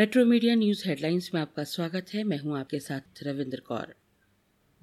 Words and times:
Metro 0.00 0.24
media 0.24 0.54
news 0.54 0.88
headlines 0.88 1.30
में 1.34 1.40
आपका 1.40 1.64
स्वागत 1.64 2.06
है। 2.14 2.24
मैं 2.24 2.38
हूँ 2.38 2.58
आपके 2.58 2.78
साथ 2.78 3.00
रविंद्र 3.22 3.60
कौर। 3.60 3.94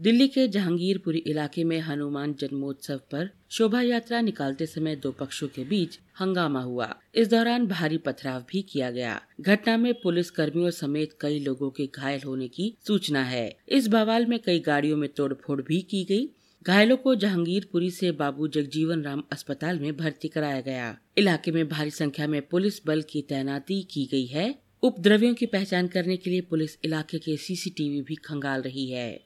दिल्ली 0.02 0.28
के 0.28 0.48
जहांगीरपुरी 0.48 1.18
इलाके 1.18 1.64
में 1.64 1.80
हनुमान 1.80 2.34
जन्मोत्सव 2.34 2.98
पर 2.98 3.30
शोभा 3.50 3.82
यात्रा 3.82 4.22
निकालते 4.22 4.66
समय 4.66 4.96
दो 4.96 5.12
पक्षों 5.12 5.48
के 5.48 5.64
बीच 5.64 6.00
हंगामा 6.20 6.62
हुआ। 6.62 6.96
इस 7.16 7.28
दौरान 7.28 7.68
भारी 7.68 7.98
पथराव 7.98 8.46
भी 8.50 8.62
किया 8.62 8.92
गया। 8.92 9.22
घटना 9.42 9.78
में 9.78 9.94
पुलिस 9.94 10.32
कर्मियों 10.32 10.70
समेत 10.70 11.18
कई 11.22 11.40
लोगों 11.40 11.70
के 11.70 11.90
घायल 11.96 12.22
होने 12.26 12.48
की 12.48 12.78
सूचना 12.88 13.24
है। 13.24 13.58
इस 13.70 13.88
बवाल 13.88 14.26
में 14.26 14.40
कई 14.40 14.60
गाड़ियों 14.60 14.98
में 14.98 15.10
तोड़फोड़ 15.10 15.62
भी 15.62 15.82
की 15.82 16.04
गई। 16.04 16.30
घायलों 16.64 16.98
को 16.98 17.16
जहांगीरपुरी 17.16 17.92
से 17.92 18.12
बाबू 18.12 18.48
जगजीवन 18.48 19.04
राम 19.04 19.24
अस्पताल 19.32 19.80
में 19.80 19.98
भर्ती 19.98 20.28
कराया 20.28 20.62
गया। 20.62 20.98
इलाके 21.18 21.52
में 21.52 21.70
भारी 21.70 21.92
संख्या 21.92 22.28
में 22.28 22.42
पुलिस 22.42 22.86
बल 22.86 23.02
की 23.02 23.22
तैनाती 23.22 23.84
की 23.84 24.06
गई 24.06 24.26
है। 24.26 24.67
उपद्रवियों 24.84 25.34
की 25.34 25.46
पहचान 25.46 25.88
करने 25.88 26.18
के 26.18 26.30
लिए 26.30 26.42
पुलिस 26.42 26.78
इलाके 26.86 27.20
के 27.20 27.38
सीसीटीवी 27.38 28.02
भी 28.02 28.16
खंगाल 28.16 28.62
रही 28.62 28.92
है। 28.92 29.24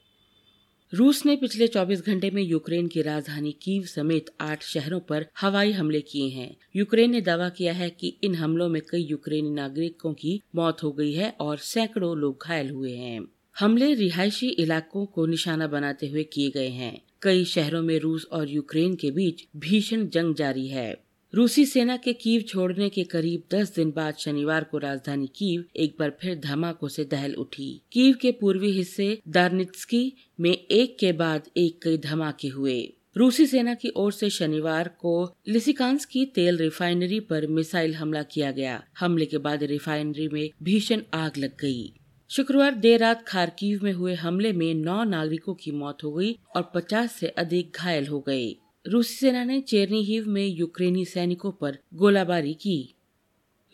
रूस 0.93 1.25
ने 1.25 1.35
पिछले 1.35 1.67
24 1.67 2.05
घंटे 2.05 2.29
में 2.29 2.43
यूक्रेन 2.43 2.87
की 2.87 3.01
राजधानी 3.01 3.51
कीव 3.51 3.83
समेत 3.83 4.25
आठ 4.41 4.63
शहरों 4.63 4.99
पर 4.99 5.25
हवाई 5.41 5.71
हमले 5.71 6.01
किए 6.01 6.29
हैं। 6.29 6.57
यूक्रेन 6.75 7.11
ने 7.11 7.21
दावा 7.21 7.49
किया 7.49 7.73
है 7.73 7.89
कि 7.89 8.17
इन 8.23 8.35
हमलों 8.35 8.69
में 8.69 8.81
कई 8.89 9.01
यूक्रेनी 9.01 9.49
नागरिकों 9.49 10.13
की 10.13 10.41
मौत 10.55 10.83
हो 10.83 10.91
गई 10.91 11.13
है 11.13 11.35
और 11.39 11.57
सैकड़ों 11.57 12.17
लोग 12.17 12.39
घायल 12.43 12.69
हुए 12.69 12.95
हैं। 12.95 13.25
हमले 13.59 13.93
रिहायशी 13.93 14.49
इलाकों 14.49 15.05
को 15.05 15.25
निशाना 15.25 15.67
बनाते 15.67 16.07
हुए 16.07 16.23
किए 16.23 16.49
गए 16.49 16.69
हैं। 16.69 17.01
कई 17.21 17.45
शहरों 17.45 17.81
में 17.81 17.99
रूस 17.99 18.25
और 18.31 18.49
यूक्रेन 18.49 18.95
के 18.95 19.11
बीच 19.11 19.43
भीषण 19.57 20.07
जंग 20.07 20.35
जारी 20.35 20.67
है। 20.67 21.10
रूसी 21.35 21.65
सेना 21.65 21.95
के 21.97 22.13
कीव 22.13 22.41
छोड़ने 22.41 22.89
के 22.89 23.03
करीब 23.03 23.43
10 23.53 23.75
दिन 23.75 23.91
बाद 23.91 24.15
शनिवार 24.15 24.63
को 24.63 24.77
राजधानी 24.77 25.27
कीव 25.27 25.63
एक 25.75 25.95
बार 25.99 26.17
फिर 26.21 26.39
धमाकों 26.39 26.87
से 26.87 27.03
दहल 27.03 27.33
उठी। 27.33 27.81
कीव 27.91 28.15
के 28.21 28.31
पूर्वी 28.31 28.71
हिस्से 28.71 29.21
दार्नित्सकी 29.27 30.13
में 30.39 30.51
एक 30.51 30.97
के 30.99 31.11
बाद 31.11 31.43
एक 31.57 31.79
कई 31.83 31.97
धमाके 31.97 32.47
हुए। 32.47 32.93
रूसी 33.17 33.45
सेना 33.45 33.73
की 33.73 33.89
ओर 33.95 34.11
से 34.11 34.29
शनिवार 34.29 34.87
को 34.87 35.13
लिसिकांस 35.47 36.05
की 36.05 36.25
तेल 36.25 36.57
रिफाइनरी 36.57 37.19
पर 37.19 37.47
मिसाइल 37.47 37.95
हमला 37.95 38.23
किया 38.23 38.51
गया। 38.51 38.83
हमले 38.99 39.25
के 39.25 39.37
बाद 39.37 39.63
रिफाइनरी 39.63 40.27
में 40.27 40.49
भीषण 40.63 41.01
आग 41.13 41.37
लग 41.37 41.55
गई। 41.61 41.93
शुक्रवार 42.29 42.75
देर 42.75 42.99
रात 42.99 43.23
खारकीव 43.27 43.79
में 43.83 43.93
हुए 43.93 44.13
हमले 44.13 44.51
में 44.53 44.73
नौ 44.73 45.03
नागरिकों 45.03 45.53
की 45.53 45.71
मौत 45.71 46.03
हो 46.03 46.11
गई 46.11 46.35
और 46.55 46.71
50 46.75 47.11
से 47.11 47.27
अधिक 47.27 47.71
घायल 47.75 48.07
हो 48.07 48.19
गए। 48.19 48.55
रूसी 48.87 49.13
सेना 49.13 49.43
ने 49.43 49.61
चेरनीहिव 49.61 50.27
में 50.27 50.47
यूक्रेनी 50.47 51.05
सैनिकों 51.05 51.51
पर 51.51 51.77
गोलाबारी 51.93 52.53
की। 52.53 52.95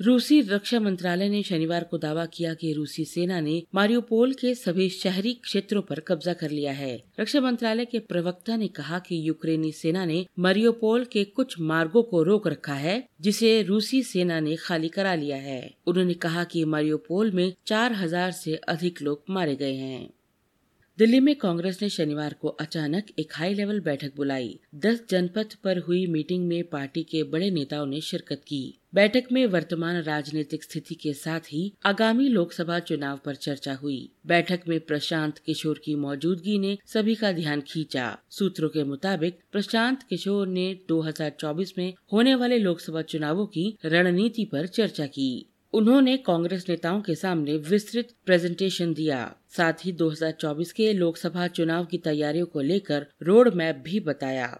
रूसी 0.02 0.41
रक्षा 0.41 0.80
मंत्रालय 0.80 1.30
ने 1.30 1.44
शनिवार 1.44 1.83
को 1.83 1.97
दावा 1.97 2.25
किया 2.25 2.53
कि 2.53 2.73
रूसी 2.73 3.05
सेना 3.05 3.39
ने 3.39 3.64
मारियोपोल 3.75 4.33
के 4.33 4.55
सभी 4.55 4.89
शहरी 4.89 5.33
क्षेत्रों 5.33 5.81
पर 5.81 5.99
कब्जा 5.99 6.33
कर 6.33 6.49
लिया 6.49 6.72
है। 6.72 7.03
रक्षा 7.19 7.41
मंत्रालय 7.41 7.86
के 7.86 7.99
प्रवक्ता 7.99 8.58
ने 8.58 8.67
कहा 8.67 8.99
कि 8.99 9.30
यूक्रेनी 9.30 9.72
सेना 9.72 10.05
ने 10.05 10.25
मारियोपोल 10.39 11.05
के 11.05 11.23
कुछ 11.23 11.59
मार्गों 11.59 12.03
को 12.03 12.23
रोक 12.23 12.47
रखा 12.47 12.73
है, 12.73 13.03
जिसे 13.21 13.61
रूसी 13.64 14.03
सेना 14.03 14.39
ने 14.39 14.55
खाली 14.55 14.89
करा 14.89 15.16
लिया 15.16 15.38
है। 15.38 15.73
उन्होंने 15.88 16.14
कहा 16.14 16.44
कि 16.44 16.66
मारियोपोल 16.66 17.31
में 17.31 17.53
चार 17.66 17.94
हज़ार 17.94 18.31
से 18.31 18.55
अधिक 18.55 19.02
लोग 19.02 19.23
मारे 19.30 19.55
गए 19.55 19.73
हैं। 19.73 20.09
दिल्ली 21.00 21.20
में 21.20 21.36
कांग्रेस 21.36 21.81
ने 21.81 21.90
शनिवार 21.90 22.36
को 22.42 22.48
अचानक 22.48 23.06
एक 23.20 23.34
हाई 23.34 23.53
लेवल 23.53 23.80
बैठक 23.80 24.12
बुलाई। 24.16 24.59
दस 24.76 25.04
जनपथ 25.09 25.54
पर 25.64 25.78
हुई 25.78 26.08
मीटिंग 26.08 26.48
में 26.48 26.64
पार्टी 26.64 27.04
के 27.04 27.23
बड़े 27.23 27.52
नेताओं 27.52 27.86
ने 27.86 28.02
शिरकत 28.02 28.42
की। 28.48 28.80
बैठक 28.94 29.23
में 29.31 29.45
वर्तमान 29.45 30.02
राजनीतिक 30.02 30.64
स्थिति 30.64 30.95
के 30.95 31.14
साथ 31.14 31.39
ही 31.39 31.73
आगामी 31.86 32.30
लोकसभा 32.30 32.80
चुनाव 32.80 33.20
पर 33.26 33.36
चर्चा 33.36 33.73
हुई। 33.73 34.09
बैठक 34.26 34.59
में 34.67 34.80
प्रशांत 34.80 35.38
किशोर 35.38 35.81
की 35.86 35.95
मौजूदगी 35.95 36.58
ने 36.59 36.78
सभी 36.86 37.16
का 37.16 37.32
ध्यान 37.32 37.61
खींचा। 37.61 38.17
सूत्रों 38.30 38.70
के 38.70 38.83
मुताबिक, 38.83 39.39
प्रशांत 39.52 40.04
किशोर 40.04 40.48
ने 40.48 40.80
2024 40.88 41.73
में 41.77 41.94
होने 42.14 42.36
वाले 42.36 42.58
लोकसभा 42.58 43.02
चुनावों 43.02 43.45
की 43.45 43.77
रणनीति 43.86 44.45
पर 44.45 44.67
चर्चा 44.67 45.05
की। 45.05 45.45
उन्होंने 45.73 46.17
कांग्रेस 46.17 46.66
नेताओं 46.70 47.02
के 47.02 47.16
सामने 47.16 47.58
विस्तृत 47.58 48.10
प्रेजेंटेशन 48.26 48.94
दिया। 48.94 49.36
साथ 49.58 49.73
ही 49.86 49.92
2024 49.92 50.72
के 50.72 50.94
लोकसभा 50.94 51.48
चुनाव 51.48 51.86
की 51.86 51.98
तैयारियों 51.98 52.45
को 52.45 52.61
लेकर 52.61 53.08
रोड 53.23 53.54
मैप 53.54 53.76
भी 53.76 54.00
बताया। 54.00 54.60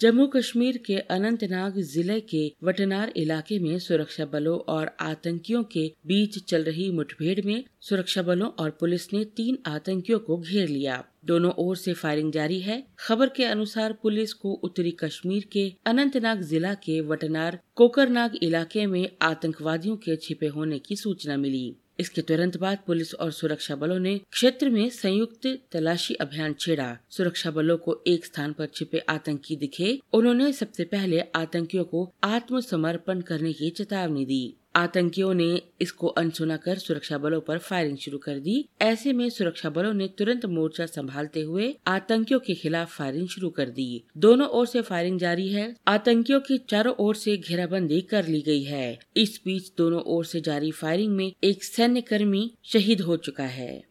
जम्मू 0.00 0.26
कश्मीर 0.26 0.76
के 0.86 0.96
अनंतनाग 1.10 1.78
ज़िले 1.82 2.18
के 2.22 2.42
वटनार 2.64 3.12
इलाके 3.16 3.58
में 3.58 3.78
सुरक्षा 3.78 4.24
बलों 4.24 4.58
और 4.74 4.90
आतंकियों 5.00 5.62
के 5.62 5.86
बीच 6.06 6.38
चल 6.44 6.64
रही 6.64 6.90
मुठभेड़ 6.90 7.40
में 7.46 7.64
सुरक्षा 7.80 8.22
बलों 8.22 8.50
और 8.58 8.70
पुलिस 8.70 9.12
ने 9.12 9.24
तीन 9.36 9.58
आतंकियों 9.66 10.18
को 10.18 10.36
घेर 10.38 10.68
लिया। 10.68 11.02
दोनों 11.24 11.50
ओर 11.58 11.76
से 11.76 11.92
फायरिंग 11.92 12.32
जारी 12.32 12.60
है। 12.60 12.82
खबर 12.98 13.28
के 13.28 13.44
अनुसार 13.44 13.92
पुलिस 14.02 14.32
को 14.34 14.52
उत्तरी 14.64 14.90
कश्मीर 15.00 15.48
के 15.52 15.68
अनंतनाग 15.86 16.42
जिला 16.42 16.74
के 16.84 17.00
वटनार 17.00 17.58
कोकरनाग 17.74 18.36
इलाके 18.42 18.86
में 18.86 19.08
आतंकवादियों 19.22 19.96
के 19.96 20.16
छिपे 20.16 20.46
होने 20.46 20.78
की 20.78 20.96
सूचना 20.96 21.36
मिली। 21.36 21.76
इसके 22.00 22.22
तुरंत 22.22 22.56
बाद 22.56 22.78
पुलिस 22.86 23.14
और 23.14 23.30
सुरक्षा 23.30 23.76
बलों 23.76 23.98
ने 23.98 24.20
क्षेत्र 24.32 24.70
में 24.70 24.90
संयुक्त 24.90 25.58
तलाशी 25.72 26.14
अभियान 26.14 26.54
छेड़ा। 26.60 26.98
सुरक्षा 27.10 27.50
बलों 27.50 27.76
को 27.76 28.02
एक 28.06 28.24
स्थान 28.24 28.52
पर 28.52 28.66
छिपे 28.66 28.98
आतंकी 28.98 29.56
दिखे। 29.56 30.00
उन्होंने 30.12 30.52
सबसे 30.52 30.84
पहले 30.84 31.20
आतंकियों 31.20 31.84
को 31.84 32.14
आत्मसमर्पण 32.24 33.20
करने 33.20 33.52
की 33.52 33.70
चेतावनी 33.70 34.24
दी। 34.24 34.56
आतंकियों 34.78 35.34
ने 35.34 35.62
इसको 35.80 36.06
अनसुना 36.06 36.56
कर 36.56 36.78
सुरक्षा 36.78 37.18
बलों 37.18 37.40
पर 37.40 37.58
फायरिंग 37.58 37.96
शुरू 37.96 38.18
कर 38.18 38.38
दी। 38.38 38.68
ऐसे 38.82 39.12
में 39.12 39.28
सुरक्षा 39.30 39.70
बलों 39.70 39.92
ने 39.94 40.08
तुरंत 40.08 40.46
मोर्चा 40.46 40.86
संभालते 40.86 41.40
हुए 41.40 41.74
आतंकियों 41.86 42.40
के 42.40 42.54
खिलाफ 42.54 42.96
फायरिंग 42.96 43.28
शुरू 43.28 43.50
कर 43.50 43.68
दी। 43.68 44.04
दोनों 44.16 44.48
ओर 44.48 44.66
से 44.66 44.82
फायरिंग 44.82 45.18
जारी 45.18 45.48
है। 45.48 45.74
आतंकियों 45.88 46.40
की 46.40 46.58
चारों 46.58 46.94
ओर 46.98 47.14
से 47.14 47.36
घेराबंदी 47.36 48.00
कर 48.00 48.26
ली 48.26 48.42
गई 48.42 48.62
है। 48.62 48.98
इस 49.16 49.40
बीच 49.44 49.72
दोनों 49.78 50.00
ओर 50.00 50.24
से 50.24 50.40
जारी 50.40 50.70
फायरिंग 50.70 51.16
में 51.16 51.32
एक 51.44 51.64
सैन्य 51.64 52.00
कर्मी 52.00 52.54
शहीद 52.64 53.00
हो 53.00 53.16
चुका 53.16 53.44
है। 53.44 53.87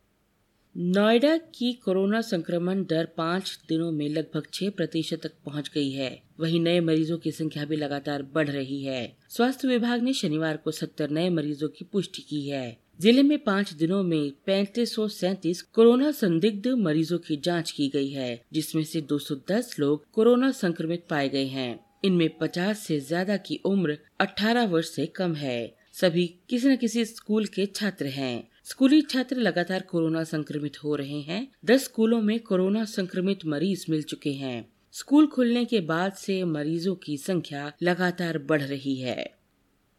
नोएडा 0.80 1.38
की 1.38 1.74
कोरोना 1.74 2.22
संक्रमण 2.22 2.84
दर 2.84 3.06
पाँच 3.18 3.60
दिनों 3.70 3.92
में 3.92 4.10
लगभग 4.10 4.44
छह 4.54 4.70
प्रतिशत 4.70 5.20
तक 5.24 5.32
पहुँच 5.46 5.72
गई 5.76 5.92
है। 5.92 6.24
वहीं 6.40 6.60
नए 6.60 6.80
मरीजों 6.80 7.18
की 7.18 7.32
संख्या 7.32 7.66
भी 7.66 7.76
लगातार 7.76 8.24
बढ़ 8.24 8.50
रही 8.50 8.84
है। 8.84 9.18
स्वास्थ्य 9.30 9.68
विभाग 9.68 10.02
ने 10.02 10.14
शनिवार 10.14 10.58
को 10.58 10.72
सत्तर 10.72 11.10
नए 11.10 11.30
मरीजों 11.30 11.70
की 11.70 11.86
पुष्टि 11.86 12.22
की 12.22 12.50
है। 12.50 12.78
ज़िले 13.02 13.24
में 13.24 13.44
पाँच 13.44 13.74
दिनों 13.74 14.04
में 14.04 14.32
पैंतीस 14.46 14.96
सौ 14.96 15.08
सैतीस 15.08 15.62
कोरोना 15.62 16.12
संदिग्ध 16.12 16.68
मरीजों 16.68 17.18
की 17.18 17.38
जाँच 17.38 17.72
की 17.72 17.88
गई 17.90 18.10
है, 18.10 18.42
जिसमें 18.54 18.84
से 18.84 19.02
210 19.02 19.76
लोग 19.80 20.06
कोरोना 20.12 20.52
संक्रमित 20.52 21.06
पाए 21.10 21.30
गए 21.30 21.46
हैं। 21.46 21.80
इनमें 22.06 22.30
50 22.38 22.88
से 22.88 23.00
ज़्यादा 23.00 23.38
की 23.38 23.60
उम्र 23.66 23.98
18 24.22 24.66
वर्ष 24.66 24.90
से 24.90 25.06
कम 25.06 25.34
है। 25.36 25.76
सभी 25.94 26.28
किसी 26.50 26.68
न 26.68 26.76
किसी 26.76 27.06
स्कूल 27.06 27.46
के 27.46 27.66
छात्र 27.66 28.06
हैं। 28.06 28.50
स्कूली 28.70 29.02
छात्र 29.02 29.36
लगातार 29.36 29.82
कोरोना 29.82 30.24
संक्रमित 30.24 30.84
हो 30.84 30.96
रहे 30.96 31.22
हैं। 31.22 31.52
दस 31.66 31.84
स्कूलों 31.84 32.22
में 32.22 32.40
कोरोना 32.40 32.86
संक्रमित 32.86 33.46
मरीज़ 33.46 33.86
मिल 33.90 34.04
चुके 34.04 34.30
हैं। 34.30 34.70
स्कूल 34.92 35.28
खुलने 35.28 35.66
के 35.66 35.80
बाद 35.80 36.14
से 36.14 36.44
मरीजों 36.44 36.96
की 36.96 37.18
संख्या 37.18 37.72
लगातार 37.84 38.38
बढ़ 38.38 38.62
रही 38.62 38.96
है। 38.96 39.37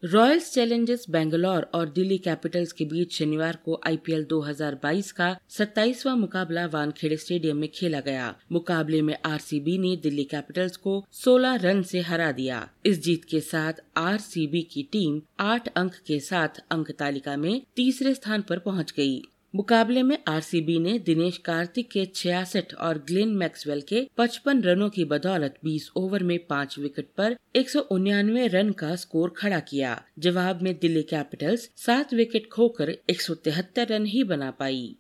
रॉयल्स 0.03 0.53
चैलेंजर्स 0.55 1.05
बेंगलोर 1.11 1.63
और 1.75 1.89
दिल्ली 1.91 2.17
कैपिटल्स 2.19 2.73
के 2.73 2.85
बीच 2.85 3.15
शनिवार 3.15 3.57
को 3.65 3.81
आईपीएल 3.87 4.25
2022 4.33 5.11
का 5.11 5.31
27वां 5.51 6.15
मुकाबला 6.17 6.67
वानखेड़े 6.67 7.17
स्टेडियम 7.17 7.57
में 7.57 7.69
खेला 7.75 8.01
गया 8.01 8.29
मुकाबले 8.53 9.01
में 9.03 9.17
आरसीबी 9.27 9.77
ने 9.79 9.95
दिल्ली 9.97 10.25
कैपिटल्स 10.25 10.77
को 10.77 10.95
16 11.23 11.59
रन 11.63 11.83
से 11.83 12.01
हरा 12.01 12.31
दिया 12.33 12.61
इस 12.87 13.03
जीत 13.05 13.25
के 13.25 13.41
साथ 13.41 13.83
आरसीबी 13.97 14.63
की 14.73 14.89
टीम 14.93 15.21
8 15.47 15.69
अंक 15.77 15.95
के 16.07 16.21
साथ 16.21 16.63
अंक 16.71 16.91
तालिका 16.91 17.37
में 17.37 17.61
तीसरे 17.77 18.15
स्थान 18.15 18.43
पर 18.43 18.59
पहुँच 18.59 18.93
गई। 18.97 19.21
मुकाबले 19.59 20.03
में 20.03 20.19
आरसीबी 20.29 20.79
ने 20.79 20.99
दिनेश 20.99 21.39
कार्तिक 21.39 21.91
के 21.91 22.05
छियासठ 22.07 22.75
और 22.75 22.99
ग्लेन 22.99 23.29
मैक्सवेल 23.29 23.81
के 23.81 24.09
55 24.19 24.63
रनों 24.65 24.91
की 24.91 25.05
बदौलत 25.05 25.55
20 25.65 25.89
ओवर 25.97 26.23
में 26.23 26.39
पाँच 26.47 26.79
विकेट 26.79 27.09
पर 27.17 27.37
एक 27.57 27.67
रन 28.55 28.71
का 28.71 28.97
स्कोर 28.97 29.35
खड़ा 29.37 29.61
किया। 29.61 30.03
जवाब 30.19 30.63
में 30.63 30.79
दिल्ली 30.79 31.03
कैपिटल्स 31.03 31.71
सात 31.77 32.15
विकेट 32.15 32.49
खोकर 32.53 32.91
एक 33.11 33.21
सौ 33.21 33.35
तिहत्तर 33.35 33.89
रन 33.89 34.07
ही 34.07 34.25
बना 34.25 34.51
पाई। 34.51 34.97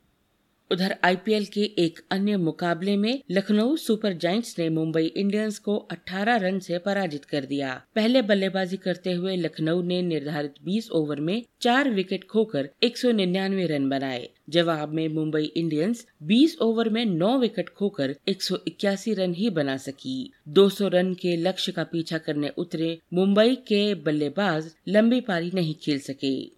उधर 0.71 0.97
आईपीएल 1.05 1.45
के 1.45 1.61
एक 1.79 1.99
अन्य 2.11 2.37
मुकाबले 2.37 2.97
में 2.97 3.23
लखनऊ 3.31 3.77
सुपर 3.77 4.13
जाइंट्स 4.13 4.59
ने 4.59 4.69
मुंबई 4.69 5.05
इंडियंस 5.07 5.59
को 5.59 5.77
18 5.93 6.37
रन 6.37 6.59
से 6.59 6.79
पराजित 6.79 7.25
कर 7.25 7.45
दिया। 7.45 7.83
पहले 7.95 8.23
बल्लेबाजी 8.23 8.77
करते 8.77 9.13
हुए 9.13 9.37
लखनऊ 9.37 9.83
ने 9.83 10.03
निर्धारित 10.03 10.55
20 10.65 10.91
ओवर 10.91 11.21
में 11.21 11.43
चार 11.61 11.91
विकेट 11.91 12.25
खोकर 12.25 12.69
एक 12.83 12.97
सौ 12.97 13.11
निन्यानवे 13.11 13.67
रन 13.67 13.89
बनाए। 13.89 14.29
जवाब 14.51 14.93
में 14.93 15.09
मुंबई 15.09 15.45
इंडियंस 15.57 16.07
20 16.23 16.57
ओवर 16.63 16.89
में 16.89 17.05
9 17.07 17.39
विकेट 17.39 17.69
खोकर 17.69 18.15
एक 18.29 18.43
सौ 18.43 18.59
इक्यासी 18.67 19.15
रन 19.15 19.35
ही 19.35 19.51
बना 19.51 19.77
सकी। 19.77 20.33
200 20.49 20.89
रन 20.89 21.15
के 21.15 21.37
लक्ष्य 21.37 21.73
का 21.73 21.85
पीछा 21.85 22.19
करने 22.19 22.49
उतरे 22.59 22.99
मुंबई 23.15 23.55
के 23.55 23.95
बल्लेबाज 23.95 24.75
लंबी 24.89 25.21
पारी 25.21 25.51
नहीं 25.55 25.75
खेल 25.75 25.99
सके। 25.99 26.58